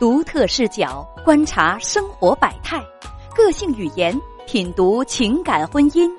[0.00, 2.82] 独特视角观察生活百态，
[3.36, 6.10] 个性语言品读情感婚姻，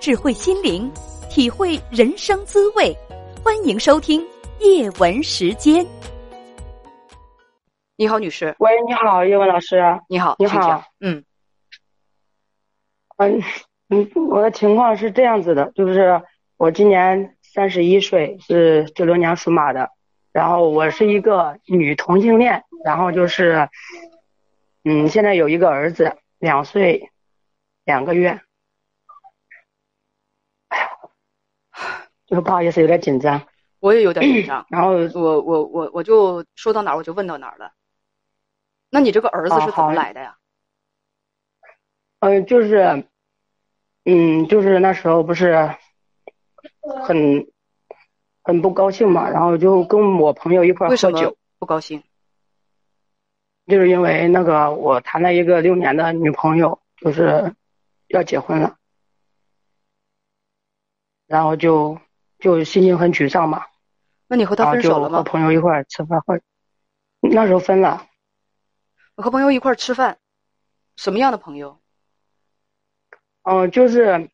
[0.00, 0.90] 智慧心灵
[1.28, 2.96] 体会人生滋味。
[3.44, 4.26] 欢迎收听
[4.60, 5.86] 叶文时间。
[7.96, 8.56] 你好，女士。
[8.58, 9.82] 喂，你好，叶文老师。
[10.08, 10.82] 你好，你好。
[11.00, 11.22] 嗯，
[13.18, 13.42] 嗯
[13.90, 16.22] 嗯，我的情况是这样子的，就是
[16.56, 19.90] 我今年三十一岁，是九六年属马的。
[20.32, 23.68] 然后我是一个女同性恋，然后就是，
[24.84, 27.10] 嗯，现在有一个儿子，两岁
[27.84, 28.40] 两个月。
[30.68, 30.90] 哎呀，
[32.26, 33.46] 就是不好意思，有点紧张。
[33.80, 34.66] 我也有点紧张。
[34.70, 37.72] 然后我我我我就说到哪儿我就问到哪儿了。
[38.90, 40.36] 那你这个儿子是怎么来的呀？
[42.20, 43.06] 嗯，就是，
[44.04, 45.74] 嗯，就是那时候不是
[47.06, 47.46] 很。
[48.48, 51.36] 很不高兴嘛，然后就跟我朋友一块喝酒。
[51.58, 52.00] 不高兴？
[53.66, 57.54] 就是因为那个我谈了一个六年的女朋友，就是
[58.08, 58.76] 要结婚了，
[61.26, 61.98] 然后就
[62.38, 63.64] 就心情很沮丧嘛。
[64.28, 65.18] 那你和他分手了吗？
[65.18, 66.40] 和朋友一块吃饭会，
[67.20, 68.06] 那时候分了。
[69.14, 70.18] 我和朋友一块吃饭，
[70.96, 71.80] 什么样的朋友？
[73.42, 74.30] 嗯，就是，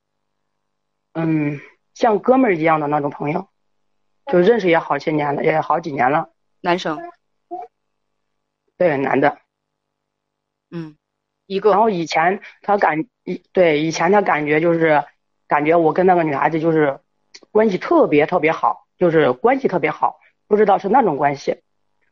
[1.12, 1.60] 嗯，
[1.94, 3.48] 像哥们儿一样的那种朋友。
[4.26, 6.30] 就认识也好些年了，也好几年了。
[6.60, 6.96] 男生，
[8.82, 9.38] 对，男的。
[10.72, 10.96] 嗯，
[11.46, 11.70] 一个。
[11.70, 15.04] 然后以前他感以对以前他感觉就是
[15.46, 16.98] 感觉我跟那个女孩子就是
[17.52, 21.62] 关系特别特别好，就是关系特别好，不知道是那种关系。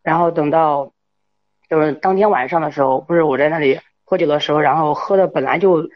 [0.04, 0.92] 然后等到
[1.68, 5.90] 就是当天晚上的时候，不是我在那里喝酒的时候，然后喝的本来就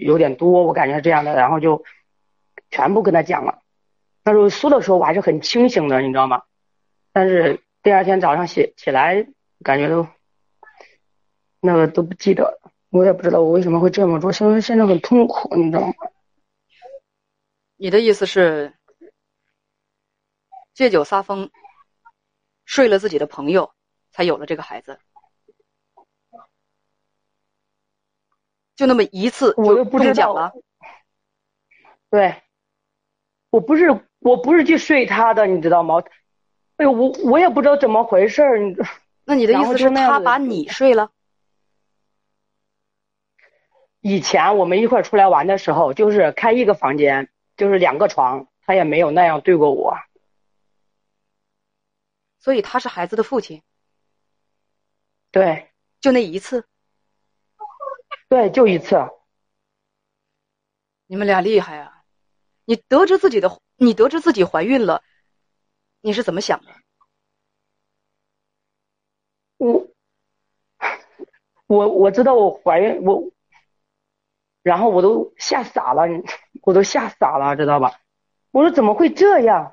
[0.00, 1.82] 有点多，我感觉这样的，然后就
[2.70, 3.58] 全部跟他讲了。
[4.22, 6.42] 那时候输的时候我还是很清醒的，你知道吗？
[7.12, 9.26] 但是第二天早上起起来，
[9.64, 10.06] 感觉都
[11.60, 12.72] 那个都不记得了。
[12.90, 15.92] 我也不知道我为什么会这么做，现在现在很痛苦，你知道吗？
[17.76, 18.74] 你的意思是
[20.74, 21.50] 借酒撒疯，
[22.64, 23.72] 睡了自己的朋友，
[24.10, 24.98] 才有了这个孩子？
[28.76, 30.52] 就那么一次，我又不中奖了。
[32.10, 32.42] 对，
[33.50, 34.06] 我不是。
[34.22, 35.94] 我不是去睡他的，你知道吗？
[36.76, 38.76] 哎呦，我我也不知道怎么回事儿，你
[39.24, 41.10] 那你的意思是他把你睡了？
[44.00, 49.96] 以前我们一块出来玩的时候，就是开一个房间，就是两个床，他也没有那样对过我。
[52.38, 53.62] 所以他是孩子的父亲。
[55.30, 56.66] 对，就那一次。
[58.28, 58.96] 对，就一次。
[61.06, 62.02] 你们俩厉害啊！
[62.64, 63.60] 你得知自己的。
[63.76, 65.02] 你得知自己怀孕了，
[66.02, 66.72] 你是怎么想的？
[69.56, 69.88] 我
[71.66, 73.30] 我我知道我怀孕，我
[74.62, 76.02] 然后我都吓傻了，
[76.62, 77.92] 我都吓傻了，知道吧？
[78.52, 79.72] 我说怎么会这样？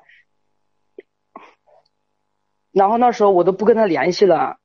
[2.72, 4.58] 然后那时候我都不跟他联系了，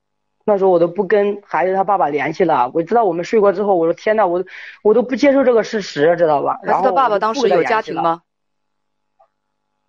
[0.46, 2.70] 那时候我都不跟孩子他爸爸联系了。
[2.74, 4.44] 我知道我们睡过之后，我说天呐，我
[4.84, 6.60] 我都不接受这个事实，知道吧？
[6.64, 8.22] 孩子他爸爸当时有家庭吗？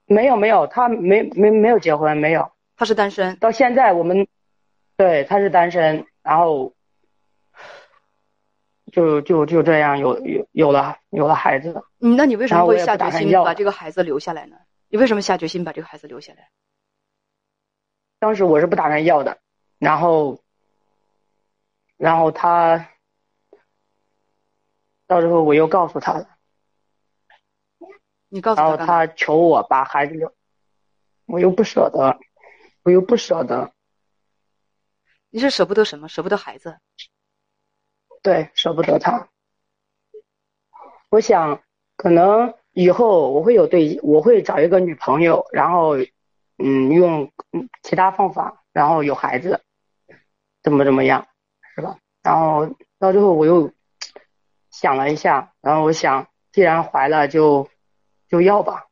[0.07, 2.51] 没有没有，他没没没有结婚，没有。
[2.77, 3.37] 他是单身。
[3.37, 4.27] 到现在我们，
[4.97, 6.73] 对，他是单身，然后，
[8.95, 11.85] 就就就这样有有有了有了孩子。
[11.99, 14.57] 嗯，那你为什么会下决心把这个孩子留下来呢？
[14.89, 16.49] 你为什么下决心把这个孩子留下来？
[18.21, 19.37] 当时我是不打算要的，
[19.79, 20.41] 然后，
[21.97, 22.89] 然后他，
[25.09, 26.29] 到时候我又告诉他了。
[28.29, 30.33] 你告诉他，然后他求我把孩子留，
[31.27, 32.17] 我又不舍得，
[32.85, 33.73] 我又不舍得。
[35.31, 36.09] 你是舍不得什么？
[36.09, 36.79] 舍不得孩子？
[38.25, 39.29] 对，舍不得他。
[41.11, 41.61] 我想，
[41.97, 45.97] 可能以后我会有对，我会找一个女朋友，然后，
[46.57, 47.31] 嗯，用
[47.83, 49.61] 其他方法，然后有孩子，
[50.63, 51.29] 怎么怎么样，
[51.75, 51.99] 是吧？
[52.23, 53.71] 然后到最后我又
[54.71, 57.69] 想了一下，然后我想，既然怀了，就。
[58.27, 58.89] 就要吧，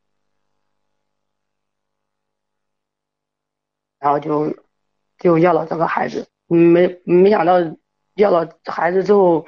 [3.98, 4.54] 然后就
[5.18, 7.54] 就要了这个孩子，没没想到
[8.14, 9.46] 要了孩子之后，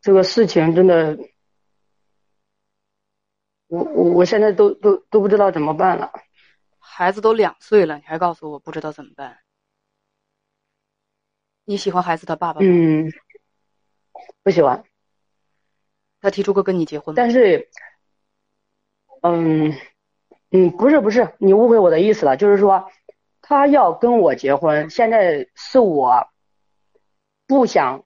[0.00, 1.18] 这个事情真的，
[3.68, 6.12] 我我我现在都都都不知道怎么办了。
[6.78, 9.38] 孩子都两岁了，你还告诉我不知道怎么办？
[11.64, 12.66] 你喜欢孩子的爸爸吗？
[12.68, 13.10] 嗯，
[14.42, 14.84] 不喜欢。
[16.20, 17.16] 他提出过跟你结婚吗？
[17.16, 17.68] 但是。
[19.26, 19.72] 嗯，
[20.50, 22.90] 嗯，不是不是，你误会我的意思了，就是说，
[23.40, 26.28] 他要跟我结婚，现在是我，
[27.46, 28.04] 不想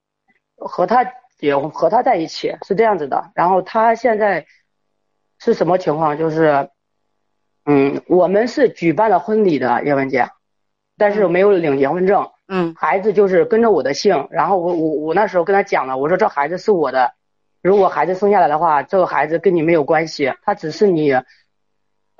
[0.57, 1.05] 和他
[1.39, 3.31] 结婚，和他在一起是这样子的。
[3.35, 4.47] 然后他现在
[5.39, 6.17] 是什么情况？
[6.19, 6.71] 就是，
[7.65, 10.29] 嗯，我们是举办了婚礼的叶文姐，
[10.97, 12.31] 但是没有领结婚证。
[12.49, 14.29] 嗯，孩子就是跟着我的姓。
[14.31, 17.13] 然后我我我那时候跟他讲了，我说这孩子是我的，
[17.63, 21.13] 如果孩子生下来的话，这个孩子跟你没有关系，他只是你。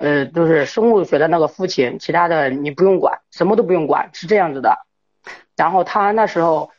[0.01, 4.77] 呃，就是生物学的那个父亲，其他的你不用管，什么都不用管，是这样子的。
[5.57, 6.71] 然后他那时候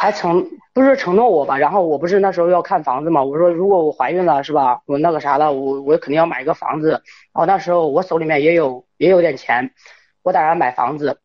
[0.00, 1.58] 还承不是承诺我吧？
[1.58, 3.24] 然后我不是那时候要看房子嘛？
[3.24, 4.80] 我说如果我怀孕了是吧？
[4.86, 6.90] 我那个啥了，我我肯定要买一个房子。
[6.90, 7.02] 然
[7.32, 9.74] 后那时候我手里面也有也有点钱，
[10.22, 11.18] 我打算买房子。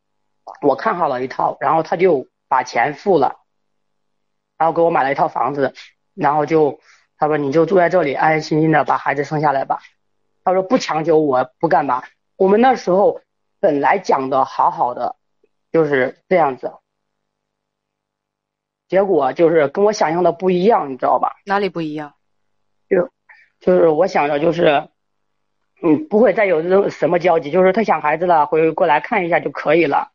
[0.63, 3.35] 我看好了一套，然后他就把钱付了，
[4.57, 5.75] 然后给我买了一套房子，
[6.15, 6.79] 然后就
[7.19, 9.77] 他说你就住在这里，安安心心的把孩子生下来吧。
[10.43, 12.03] 他说不强求我不干嘛。
[12.37, 13.21] 我们那时候
[13.59, 15.15] 本来讲的好好的，
[15.71, 16.73] 就是这样子，
[18.88, 21.33] 结果就是跟我想象的不一样，你知道吧？
[21.45, 22.13] 哪里不一样？
[22.89, 23.09] 就
[23.59, 24.88] 就是我想着就是，
[25.81, 30.09] 嗯，不会再有这种什么交集，就是他想孩子了，回过来看一下就可以了，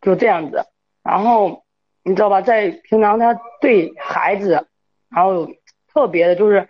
[0.00, 0.66] 就这样子。
[1.02, 1.64] 然后
[2.02, 4.66] 你知道吧，在平常他对孩子，
[5.08, 5.48] 然后
[5.92, 6.68] 特别的就是。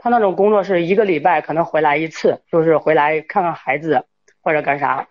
[0.00, 4.04] 他那种工作是一个礼拜可能回来一次，就是回来看看孩子
[4.40, 5.08] 或者干啥，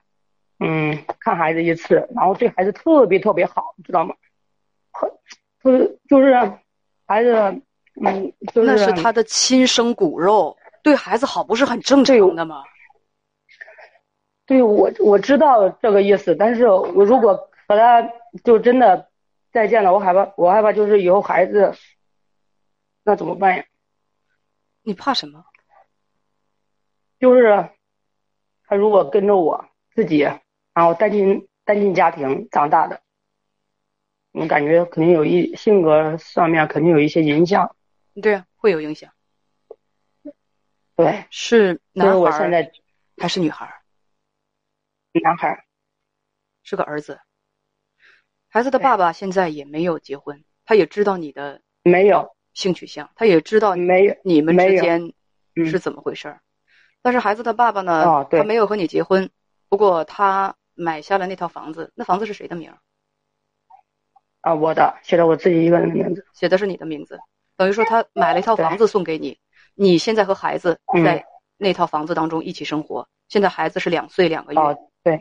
[0.61, 4.15] 嗯，看孩子一次，然后对孩子特别特别好，知道吗？
[5.61, 6.33] 很，就是就是
[7.05, 7.33] 孩子，
[8.01, 12.63] 嗯，就是那是他的亲生骨肉，对孩子好不是很正常的吗？
[14.45, 18.01] 对我我知道这个意思，但是我如果和他
[18.43, 19.09] 就真的
[19.51, 21.73] 再见了，我害怕，我害怕就是以后孩子
[23.03, 23.65] 那怎么办呀？
[24.83, 25.43] 你怕什么？
[27.19, 27.69] 就是
[28.67, 33.01] 他如果跟着我自己，然后单亲单亲家庭长大的，
[34.37, 37.75] 我感觉肯定有一性格上面肯定有一些影响。
[38.21, 39.11] 对啊，会有影响。
[40.95, 42.71] 对，是男孩现在
[43.17, 43.81] 还是女孩？
[45.23, 45.65] 男孩，
[46.63, 47.19] 是个儿子。
[48.49, 52.35] 孩子的爸爸现在也没有结婚，他也知道你的没有。
[52.53, 55.13] 性取向，他也知道没有你们之间
[55.53, 56.41] 是怎么回事儿，
[57.03, 58.25] 但是孩子的爸爸呢？
[58.31, 59.29] 他没有和你结婚，
[59.69, 62.79] 不过他买下了那套房子，那房子是谁的名儿？
[64.47, 67.19] 啊，我的，写的我自己一个人的名字，写的是你的名字，
[67.57, 69.37] 等于说他买了一套房子送给你，
[69.75, 71.25] 你现在和孩子在
[71.57, 74.59] 那套房子当中一起生活，现在孩子是两岁两个月。
[74.59, 75.19] 哦，对，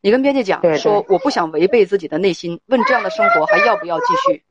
[0.00, 4.44] 你跟编辑讲说，我不想违背自己的内心，问这样的生活还要不要继续？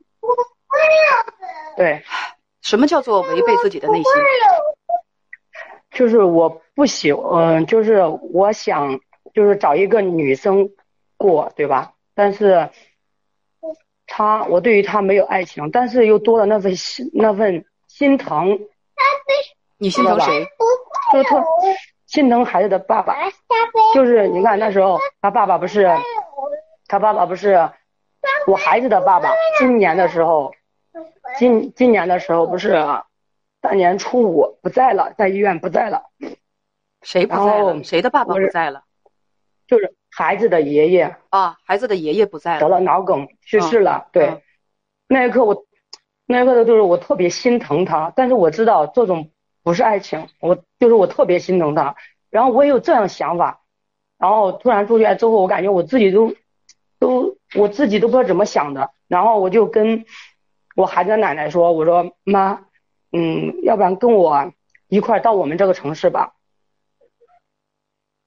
[1.78, 2.02] 对，
[2.60, 4.12] 什么叫做违背自己的内心？
[5.90, 9.00] 就是我不喜，嗯，就是我想，
[9.32, 10.68] 就是找一个女生
[11.16, 11.94] 过，对吧？
[12.14, 12.68] 但是，
[14.08, 18.58] 他，我对于他没有爱情，但是又多了那份心，那份心疼。
[19.76, 20.44] 你心疼谁？
[21.12, 21.44] 就特
[22.06, 23.14] 心疼孩子的爸爸。
[23.94, 25.88] 就是你看那时候，他爸爸不是，
[26.88, 27.70] 他爸爸不是
[28.48, 29.30] 我孩子的爸爸。
[29.60, 30.52] 今年的时候。
[31.38, 32.72] 今今年的时候不是
[33.60, 36.04] 大年初五不在了，在医院不在了。
[37.02, 37.84] 谁不在了？
[37.84, 38.82] 谁的爸爸不在了？
[39.66, 44.08] 就是孩子的爷爷啊，孩子的爷爷不在了，得了脑梗去世了。
[44.10, 44.42] 对，
[45.06, 45.64] 那一刻我，
[46.26, 49.30] 那一刻的就是我特别心疼他，但是我知道这种
[49.62, 51.94] 不是爱情，我就是我特别心疼他。
[52.30, 53.60] 然后我也有这样想法，
[54.18, 56.34] 然后突然住院之后，我感觉我自己都
[56.98, 60.04] 都我自己都不知道怎么想的，然后我就跟。
[60.74, 62.66] 我孩子的奶奶说：“我说妈，
[63.10, 64.52] 嗯，要不然跟我
[64.86, 66.34] 一块到我们这个城市吧，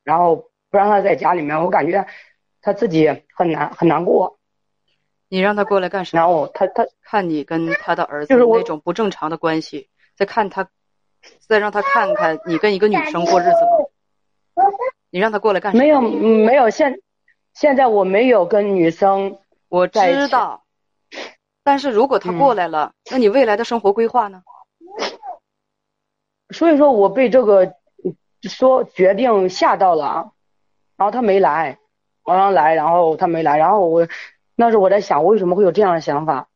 [0.03, 2.08] 然后不让他在家里面，我感觉
[2.62, 4.40] 他自己很难很难过。
[5.28, 6.22] 你让他过来干什么？
[6.22, 10.68] 然后他他看你跟他的儿子那种不正常的关系，再看他，
[11.48, 14.63] 再让他看看你跟一个女生过日子吗？
[15.10, 15.84] 你让他过来干什么？
[15.84, 17.00] 没有没有，现
[17.54, 19.38] 现在我没有跟女生，
[19.68, 20.63] 我知道。”
[21.63, 24.42] 但是如果他过来了，那你未来的生活规划呢？
[26.50, 27.75] 所以说我被这个
[28.42, 30.34] 说决定吓到了，
[31.01, 31.79] 然后他没来，
[32.22, 34.08] 我让来，然后他没来，然后我
[34.53, 36.48] 那时候我在想，我为什么会有这样的想法？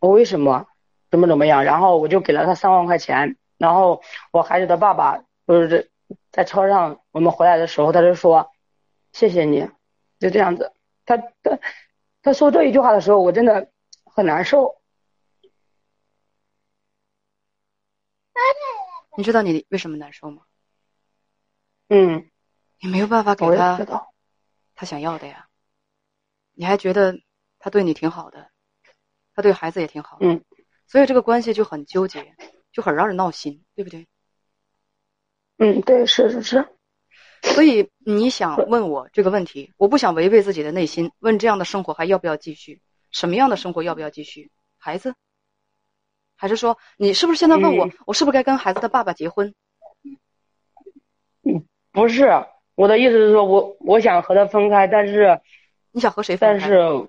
[0.00, 0.66] 我为什么
[1.10, 1.64] 怎么怎么样？
[1.64, 4.02] 然后我就给了他三万块钱，然后
[4.32, 5.90] 我孩子的爸爸就是
[6.30, 8.50] 在车上我们回来的时候，他就说
[9.12, 9.66] 谢谢你，
[10.18, 10.74] 就这样子。
[11.06, 11.58] 他他
[12.22, 13.70] 他说这一句话的时候，我真的。
[14.16, 14.80] 很难受，
[19.16, 20.42] 你知道你为什么难受吗？
[21.88, 22.30] 嗯，
[22.84, 23.78] 你没有办法给他
[24.74, 25.48] 他想要的呀。
[26.52, 27.18] 你还觉得
[27.58, 28.50] 他对你挺好的，
[29.34, 30.44] 他对孩子也挺好，嗯，
[30.86, 32.36] 所以这个关系就很纠结，
[32.72, 34.06] 就很让人闹心，对不对？
[35.56, 36.68] 嗯，对，是是是。
[37.40, 42.82] 所以你想问我这个问题，我不想违背自己的内心，问这样的生活还要不要继续？
[43.10, 44.50] 什么样的生活要不要继续？
[44.76, 45.14] 孩子，
[46.36, 49.54] 还是说你是不是现在问我，嗯我是不是该跟孩子的爸爸结婚？
[51.90, 52.28] 不是
[52.74, 55.40] 我的意思是说，我我想和他分开，但是
[55.92, 56.68] 你想和谁分开？
[56.68, 57.08] 但是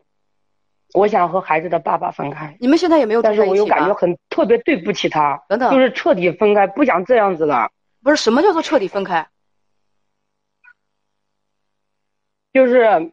[0.93, 3.65] 我想和孩子的爸爸分开，你们现在也没有但是我又？
[3.65, 7.71] 感觉很特别对不起他，等等，就是彻底分开，不想这样子了，
[8.03, 9.27] 不是什么叫做彻底分开？
[12.53, 13.11] 就是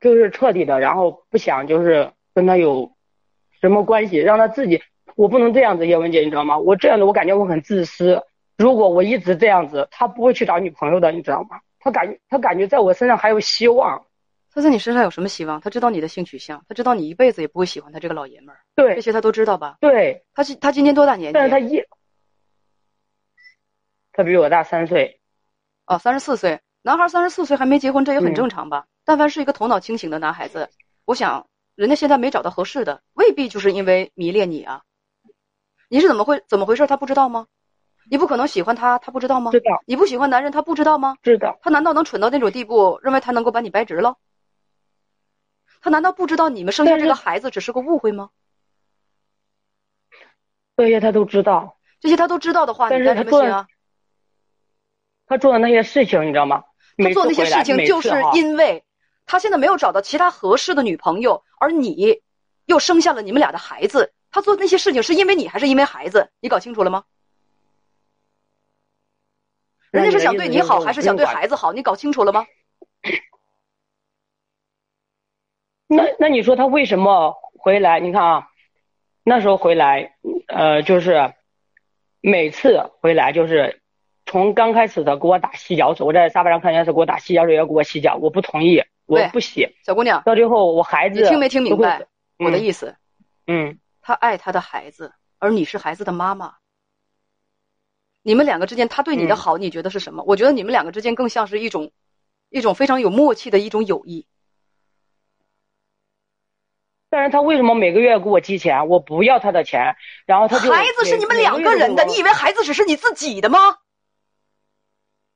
[0.00, 2.92] 就是彻底的，然后不想就是跟他有
[3.60, 4.82] 什么关系，让他自己，
[5.14, 6.58] 我不能这样子，叶文姐，你知道吗？
[6.58, 8.22] 我这样子，我感觉我很自私。
[8.56, 11.60] 如果我一直这样子，他不会去找女朋友的，你知道吗？
[11.78, 14.06] 他感他感觉在我身上还有希望，
[14.52, 15.60] 他在你身上有什么希望？
[15.60, 19.78] 他知道你的性取向，他知道你一辈子也不会喜欢他这个老爷们儿，对这些他都知道吧？
[19.80, 21.34] 对，他今他今年多大年纪？
[21.34, 21.82] 但是他一，
[24.12, 25.20] 他比我大三岁，
[25.86, 28.86] 哦，三十四岁，男孩三十四岁还没结婚，这也很嗯正常吧？
[29.04, 30.68] 但凡是一个头脑清醒的男孩子，
[31.04, 34.82] 我想人家现在没找到合适的，未必就是因为迷恋你啊。
[35.88, 36.86] 你是怎么会怎么回事？
[36.86, 37.46] 他不知道吗？
[38.10, 39.50] 你不可能喜欢他，他不知道吗？
[39.50, 41.16] 知道你不喜欢男人，他不知道吗？
[41.22, 44.16] 知道，他难道能蠢到那种地步，认为他能够把你掰直了？
[45.80, 48.30] 他难道不知道你们生下这个孩子只是个误会吗？
[50.76, 51.78] 这些他都知道。
[52.00, 53.66] 这些他都知道的话，但你干什么心啊？
[55.26, 56.64] 他做的那些事情，你知道吗？
[56.96, 58.84] 他做那些事情，就是因为
[59.24, 62.20] 他现在没有找到其他合适的女朋友，而你
[62.66, 64.12] 又生下了你们俩的孩子。
[64.30, 66.30] 他做那些事情是因为你，还是因为孩子？
[66.40, 67.04] 你搞清楚了吗？
[69.92, 71.72] 人家是想对你好，还是想对孩子好？
[71.72, 72.46] 你搞清楚了吗？
[75.86, 78.00] 那那你说他为什么回来？
[78.00, 78.48] 你看啊，
[79.22, 80.16] 那时候回来，
[80.48, 81.34] 呃，就是
[82.22, 83.82] 每次回来就是
[84.24, 89.76] 从刚开始的给我打洗脚水，我在沙发上看电视给我打洗脚水，要给我洗脚，我不同意，我不洗。
[89.84, 92.06] 小姑娘，到最后我孩子你听没听明白
[92.38, 92.96] 我的意思？
[93.46, 96.54] 嗯，他爱他的孩子，而你是孩子的妈妈。
[98.22, 100.22] 你们两个之间，他对你的嗯好，你觉得是什么？
[100.26, 101.92] 我觉得你们两个之间更像是一种，
[102.50, 104.26] 一种非常有默契的一种友谊。
[107.10, 108.88] 但是他为什么每个月给我寄钱？
[108.88, 113.58] 我不要他的钱，然后他就孩子是你们两个人的，你以为孩子只是你自己的吗？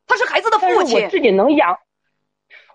[0.06, 1.10] 他是孩子的父亲我。
[1.10, 1.78] 自己能养。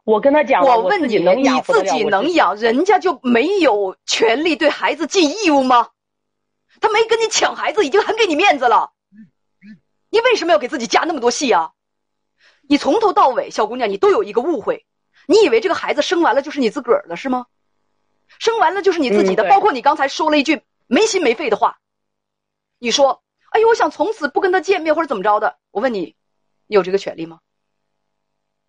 [0.04, 5.90] 我跟他讲，我我问你，能你养活得了自己能养，人家就没有权利对孩子尽义务吗？
[6.82, 8.92] 他没跟你抢孩子，已经很给你面子了。
[10.12, 11.72] 你为什么要给自己加那么多戏啊？
[12.62, 14.86] 你从头到尾，小姑娘，你都有一个误会，
[15.26, 17.48] 你以为这个孩子生完了就是你自个儿的，是吗？
[18.38, 21.80] 生完了就是你自己的，嗯包括你刚才说了一句没心没肺的话。
[22.78, 26.16] 你说：“哎呦，我想从此不跟他见面或者怎么着的。”我问你，
[26.68, 27.40] 你有这个权利吗？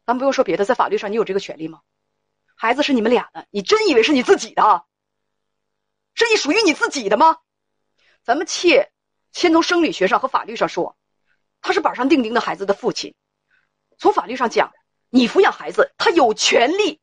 [0.05, 1.81] 咱不用说别的，在法律上你有这个权利吗？
[2.55, 4.85] 孩子是你们俩的，你真以为是你自己的？
[6.15, 7.39] 是你属于你自己的吗？
[8.23, 8.93] 咱们切，
[9.33, 10.97] 先从生理学上和法律上说，
[11.63, 13.15] 他是板上钉钉的孩子的父亲。
[13.97, 14.73] 从法律上讲，
[15.09, 17.01] 你抚养孩子，他有权利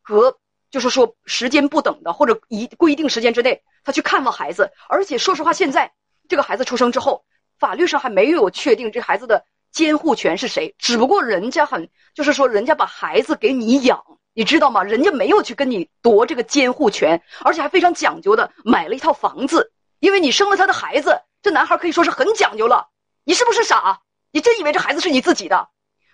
[0.00, 0.38] 和
[0.70, 4.70] 就是说时间不等的或者一规定时间之内，他去看望孩子。
[4.88, 5.92] 而且说实话，现在
[6.28, 7.24] 这个孩子出生之后，
[7.58, 14.84] 法律上还没有确定这孩子的监护权是谁，只不过人家很就是说，人家把孩子给你养，你知道吗？
[14.84, 22.88] 人家没有去跟你夺这个监护权，而且还非常讲究的买了一套房子，因为你生了他的孩子，这男孩可以说是很讲究了。
[23.26, 24.02] 你是不是傻？
[24.30, 25.68] 你真以为这孩子是你自己的？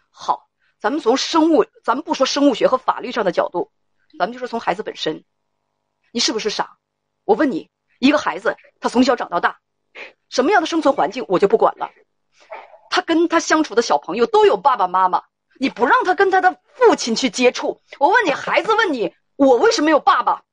[0.09, 0.49] 好，
[0.81, 3.71] 咱们从生物，咱们不说生物学和法律上的角度，
[4.19, 5.23] 咱们就说从孩子本身，
[6.11, 6.79] 你是不是傻？
[7.25, 9.61] 我问你，一个孩子他从小长到大，
[10.31, 11.91] 什么样的生存环境我就不管了。
[12.89, 15.23] 他跟他相处的小朋友都有爸爸妈妈，
[15.61, 20.45] 你不让他跟他的父亲去接触，我问你，孩子问你，我为什么有爸爸？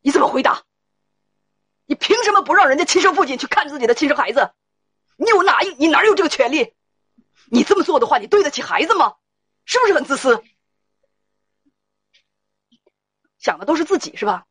[0.00, 0.62] 你怎么回答？
[1.84, 4.50] 你凭什么不让人家亲生父亲去看自己的亲生孩子？
[5.20, 6.74] 你有哪有你哪有这个权利？
[7.50, 9.16] 你这么做的话，你对得起孩子吗？
[9.66, 10.42] 是不是很自私？
[13.36, 14.46] 想的都是自己是吧？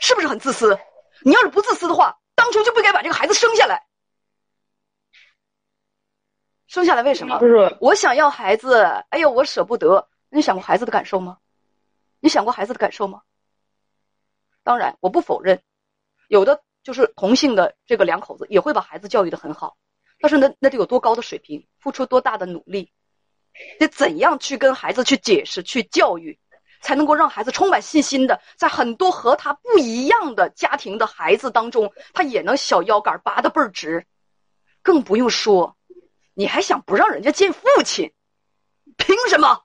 [0.00, 0.78] 是不是很自私？
[1.20, 3.86] 你要是不自私的话，当初就不该把这个孩子生下来。
[6.66, 7.38] 生下来为什么？
[7.38, 10.08] 就是我想要孩子，哎呦，我舍不得。
[10.30, 11.38] 你想过孩子的感受吗？
[12.20, 13.22] 你想过孩子的感受吗？
[14.62, 15.62] 当然，我不否认，
[16.28, 19.76] 有的就是同性的这个两口子也会把孩子教育的很好，
[20.20, 22.92] 但是那那得有多高的水平，付出多大的努力，
[23.80, 26.38] 得怎样去跟孩子去解释、去教育，
[26.80, 34.06] 才能够让孩子充满信心的，在很多和他不一样的家庭的孩子当中，他也能小腰杆拔得倍儿直。
[34.80, 35.76] 更不用说，
[36.34, 38.12] 你还想不让人家见父亲？
[38.96, 39.64] 凭什么？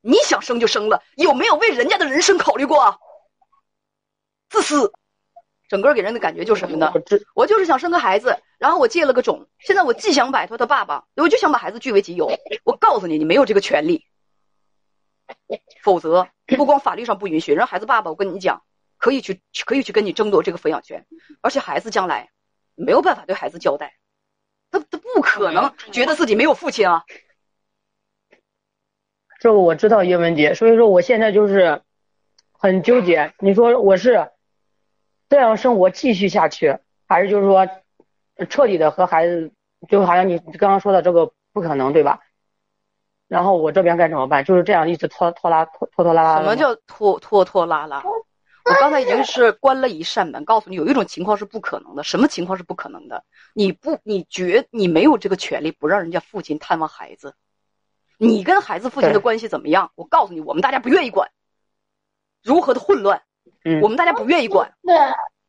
[0.00, 2.98] 你想生就生了，有没有为人家的人生考虑过？
[4.48, 4.92] 自私，
[5.74, 6.92] 整个给人的感觉就是什么呢？
[7.34, 12.30] 我就是想生个孩子，然后我借了个种，现在我既想摆脱他爸爸，我就想把孩子据为己有。
[12.62, 14.06] 我告诉你，你没有这个权利。
[15.82, 18.62] 否则，不光法律上不允许，人孩子爸爸，我跟你讲，
[18.98, 21.06] 可以去可以去跟你争夺这个抚养权，
[21.40, 22.30] 而且孩子将来
[22.76, 23.94] 没有办法对孩子交代，
[24.70, 27.04] 他他不可能觉得自己没有父亲啊。
[29.40, 31.82] 这个我知道叶文杰，所以说我现在就是
[32.52, 33.34] 很纠结。
[33.40, 34.30] 你说我是
[35.34, 37.68] 这样生活继续下去，还是就是说
[38.48, 39.50] 彻底的和孩子，
[39.88, 42.20] 就好像你刚刚说的这个不可能，对吧？
[43.26, 44.44] 然后我这边该怎么办？
[44.44, 46.36] 就是这样一直拖拖拉拖拖拖拉拉。
[46.36, 48.00] 什么叫拖拖拖拉拉？
[48.04, 52.04] 我刚才已经是关了一扇门，告诉你有一种情况是不可能的。
[52.04, 53.24] 什么情况是不可能的？
[53.54, 57.34] 你不，你觉你没有这个权利不让人家父亲探望孩子。
[58.18, 59.90] 你跟孩子父亲的关系怎么样？
[59.96, 61.30] 我告诉你，我们大家不愿意管，
[62.42, 63.22] 如何的混乱，
[63.82, 64.72] 我们大家不愿意管。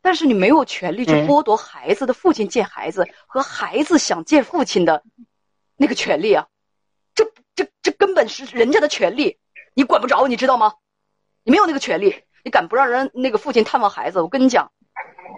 [0.02, 5.04] 但是你没有权利去剥夺孩子的父亲见孩子和孩子想见父亲的
[5.78, 6.46] 那个权利啊！
[7.16, 9.40] 这这这根本是人家的权利，
[9.74, 10.74] 你管不着，你知道吗？
[11.44, 12.24] 你没有那个权利。
[12.44, 14.22] 你敢不让人那个父亲探望孩子？
[14.22, 14.72] 我跟你讲，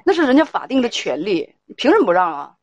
[0.06, 2.54] 那是人家法定的权利，你凭什么不让啊？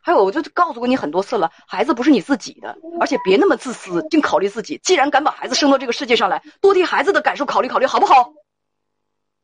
[0.00, 4.80] 还有，我就告诉过你很多次了，孩子不是你自己的，而且别那么自私，净考虑自己。
[4.82, 8.32] 既然敢把孩子生到这个世界上来，多替孩子的感受考虑考虑，好不好？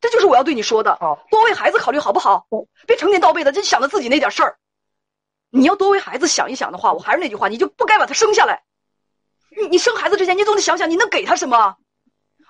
[0.01, 0.99] 这就是我要对你说的，
[1.31, 2.47] 多为孩子考虑，好不好？
[2.87, 4.59] 别成天倒背的，就想着自己那点事儿。
[5.51, 8.63] 你要多为孩子想一想的话，我还是那句话，你就不该把他生下来。
[9.57, 11.77] 你你生孩子之前，你总得想想你能给他什么。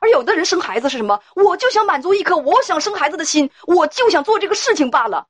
[0.00, 1.20] 而有的人生孩子是什么？
[1.34, 5.26] 我就想满足一颗我想生孩子的心，我就想做这个事情罢了。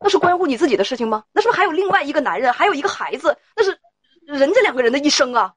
[0.00, 1.24] 那是关乎你自己的事情吗？
[1.32, 3.38] 那是不是还有另外一个男人，还有一个孩子？
[3.54, 3.78] 那是
[4.26, 5.54] 人家两个人的一生啊！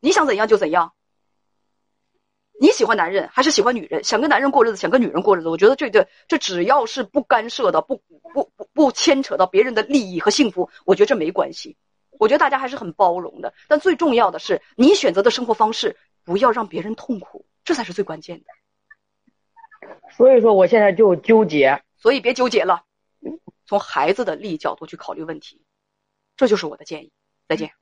[0.00, 0.92] 你想怎样就怎样。
[2.60, 4.02] 你喜欢男人还是喜欢女人？
[4.02, 5.48] 想跟男人过日子，想跟女人过日子？
[5.48, 7.96] 我觉得这个这只要是不干涉的，不
[8.32, 11.76] 不不不牵扯到别人的利益和幸福，我觉得这没关系。
[12.18, 13.52] 我觉得大家还是很包容的。
[13.68, 17.44] 但最重要的是，你选择的生活方式不要让别人痛苦。
[17.64, 22.84] 这才是最关键的，所以说我现在就纠结，所以别纠结了，
[23.66, 25.60] 从孩子的利益角度去考虑问题，
[26.36, 27.10] 这就是我的建议。
[27.48, 27.72] 再见。